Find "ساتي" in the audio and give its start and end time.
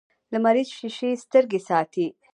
1.67-2.07